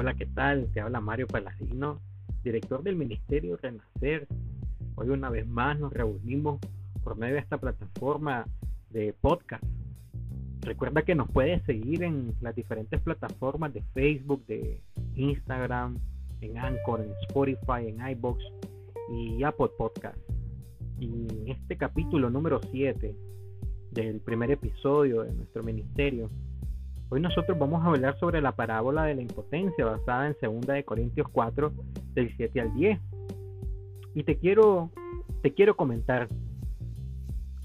[0.00, 0.66] Hola, ¿qué tal?
[0.72, 2.00] Te habla Mario Paladino,
[2.42, 4.26] director del Ministerio Renacer.
[4.94, 6.58] Hoy una vez más nos reunimos
[7.04, 8.46] por medio de esta plataforma
[8.88, 9.62] de podcast.
[10.62, 14.80] Recuerda que nos puedes seguir en las diferentes plataformas de Facebook, de
[15.16, 15.98] Instagram,
[16.40, 18.42] en Anchor, en Spotify, en iBox
[19.12, 20.16] y Apple Podcast.
[20.98, 23.14] Y en este capítulo número 7
[23.90, 26.30] del primer episodio de nuestro ministerio,
[27.10, 30.84] hoy nosotros vamos a hablar sobre la parábola de la impotencia basada en 2 de
[30.84, 31.72] Corintios 4
[32.14, 33.00] del 7 al 10.
[34.14, 34.90] Y te quiero
[35.42, 36.28] te quiero comentar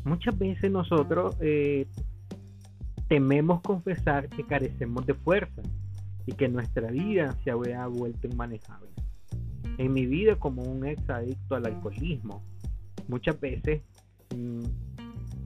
[0.03, 1.87] muchas veces nosotros eh,
[3.07, 5.61] tememos confesar que carecemos de fuerza
[6.25, 8.89] y que nuestra vida se había vuelto inmanejable.
[9.77, 12.41] En mi vida como un ex adicto al alcoholismo,
[13.07, 13.81] muchas veces
[14.35, 14.63] mm,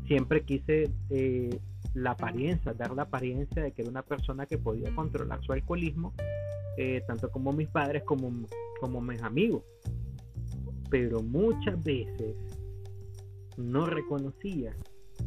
[0.08, 1.60] siempre quise eh,
[1.94, 6.14] la apariencia, dar la apariencia de que era una persona que podía controlar su alcoholismo,
[6.78, 8.32] eh, tanto como mis padres como,
[8.80, 9.64] como mis amigos.
[10.90, 12.36] Pero muchas veces
[13.58, 14.76] no reconocía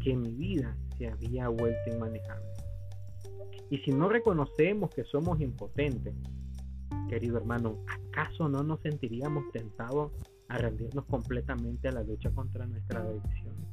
[0.02, 2.46] que mi vida se había vuelto inmanejable.
[3.70, 6.14] Y si no reconocemos que somos impotentes,
[7.08, 10.12] querido hermano, ¿acaso no nos sentiríamos tentados
[10.48, 13.71] a rendirnos completamente a la lucha contra nuestra adicción?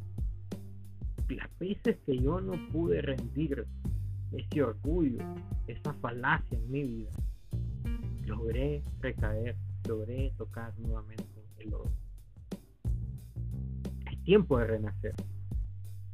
[1.29, 3.65] Las veces que yo no pude rendir
[4.31, 5.19] ese orgullo,
[5.67, 7.11] esa falacia en mi vida,
[8.25, 9.55] logré recaer,
[9.87, 11.23] logré tocar nuevamente
[11.59, 11.91] el oro.
[14.11, 15.13] Es tiempo de renacer.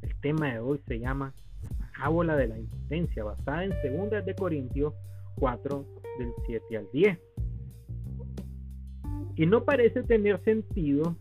[0.02, 1.33] El tema de hoy se llama
[1.80, 4.93] Parábola de la impotencia, basada en 2 de Corintios
[5.36, 5.86] 4
[6.19, 7.19] del 7 al 10.
[9.38, 11.16] Y no parece tener sentido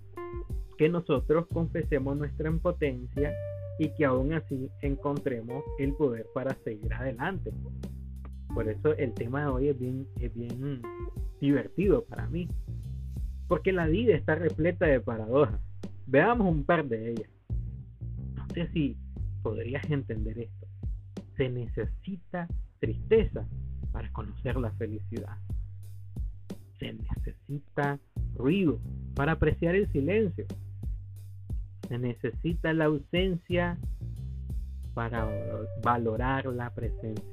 [0.79, 3.33] que nosotros confesemos nuestra impotencia
[3.79, 7.53] y que aún así encontremos el poder para seguir adelante.
[8.55, 10.83] Por eso el tema de hoy es bien, es bien
[11.41, 12.49] divertido para mí.
[13.49, 15.61] Porque la vida está repleta de paradojas.
[16.07, 17.31] Veamos un par de ellas.
[18.35, 18.97] No sé si
[19.43, 20.67] podrías entender esto.
[21.37, 22.49] Se necesita
[22.79, 23.47] tristeza
[23.93, 25.37] para conocer la felicidad.
[26.79, 27.99] Se necesita
[28.37, 28.79] ruido
[29.15, 30.47] para apreciar el silencio.
[31.99, 33.79] Necesita la ausencia
[34.95, 35.29] para
[35.83, 37.25] valorar la presencia.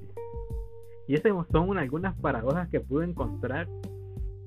[1.07, 3.67] Y esas son algunas paradojas que pude encontrar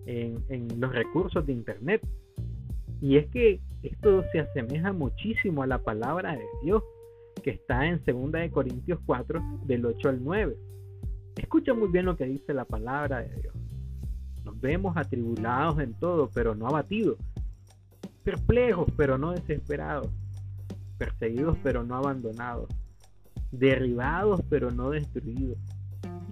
[0.06, 2.02] en, en los recursos de Internet.
[3.00, 6.82] Y es que esto se asemeja muchísimo a la palabra de Dios
[7.42, 10.56] que está en 2 de Corintios 4 del 8 al 9.
[11.36, 13.54] Escucha muy bien lo que dice la palabra de Dios.
[14.44, 17.18] Nos vemos atribulados en todo, pero no abatidos.
[18.24, 20.08] Perplejos, pero no desesperados.
[20.98, 22.68] Perseguidos, pero no abandonados.
[23.52, 25.58] Derribados, pero no destruidos.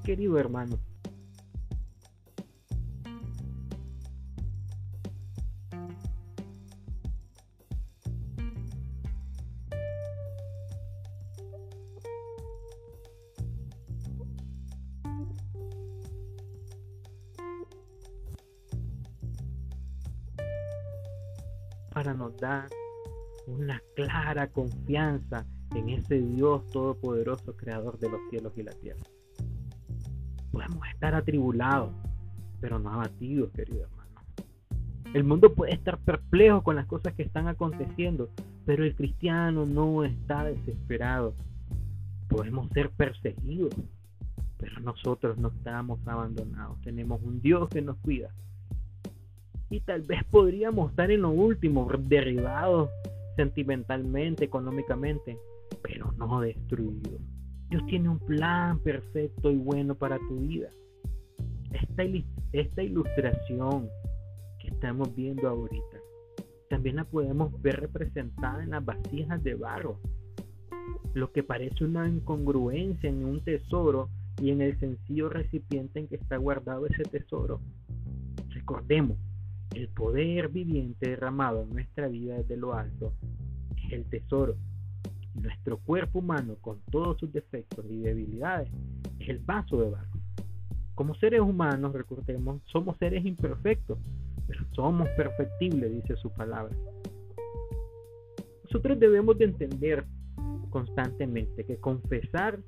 [0.03, 0.78] Querido hermano,
[22.03, 22.69] para nos dar
[23.47, 29.05] una clara confianza en ese Dios todopoderoso, creador de los cielos y la tierra.
[30.51, 31.95] Podemos estar atribulados,
[32.61, 34.21] pero no abatidos, querido hermano.
[35.15, 38.31] El mundo puede estar perplejo con las cosas que están aconteciendo,
[38.67, 41.37] pero el cristiano no está desesperado.
[42.27, 43.77] Podemos ser perseguidos,
[44.59, 46.81] pero nosotros no estamos abandonados.
[46.81, 48.34] Tenemos un Dios que nos cuida
[49.72, 52.91] y tal vez podríamos estar en lo último, derribados
[53.37, 55.38] sentimentalmente, económicamente,
[55.83, 57.22] pero no destruidos.
[57.71, 60.69] Dios tiene un plan perfecto y bueno para tu vida.
[61.71, 62.03] Esta,
[62.53, 63.88] esta ilustración
[64.60, 65.97] que estamos viendo ahorita,
[66.69, 69.99] también la podemos ver representada en las vasijas de barro.
[71.15, 76.16] Lo que parece una incongruencia en un tesoro y en el sencillo recipiente en que
[76.16, 77.60] está guardado ese tesoro.
[78.51, 79.16] Recordemos,
[80.03, 83.13] poder viviente derramado en nuestra vida desde lo alto
[83.87, 84.57] es el tesoro.
[85.34, 88.69] Nuestro cuerpo humano, con todos sus defectos y debilidades,
[89.21, 90.10] es el vaso de barro.
[90.97, 93.97] Como seres humanos, recordemos, somos seres imperfectos,
[94.49, 96.75] pero somos perfectibles, dice su palabra.
[98.65, 100.05] Nosotros debemos de entender
[100.71, 102.59] constantemente que confesar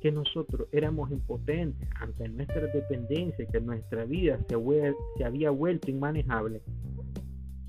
[0.00, 6.62] que nosotros éramos impotentes ante nuestra dependencia, que nuestra vida se, había vuelto inmanejable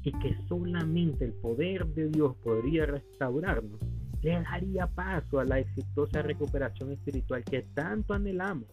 [0.04, 3.80] y que solamente el poder de Dios podría restaurarnos,
[4.22, 8.68] le daría paso a la exitosa recuperación espiritual que tanto anhelamos.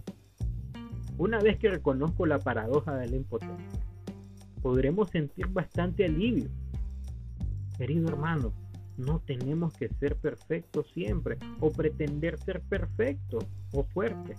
[1.18, 3.80] Una vez que reconozco la paradoja de la impotencia,
[4.62, 6.48] podremos sentir bastante alivio.
[7.76, 8.52] Querido hermano,
[8.98, 14.38] no tenemos que ser perfectos siempre o pretender ser perfectos o fuertes.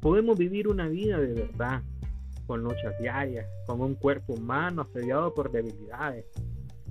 [0.00, 1.82] Podemos vivir una vida de verdad,
[2.46, 6.24] con luchas diarias, con un cuerpo humano asediado por debilidades,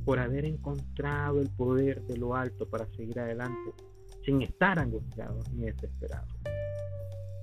[0.05, 3.73] por haber encontrado el poder de lo alto para seguir adelante,
[4.23, 6.33] sin estar angustiados ni desesperados.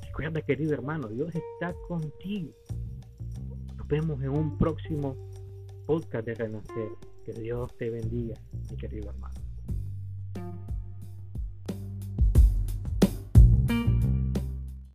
[0.06, 2.52] Recuerda, querido hermano, Dios está contigo.
[3.76, 5.16] Nos vemos en un próximo
[5.86, 7.15] podcast de Renacer.
[7.26, 8.40] Que Dios te bendiga,
[8.70, 9.45] mi querido hermano.